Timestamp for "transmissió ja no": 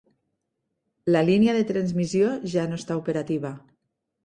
1.73-2.83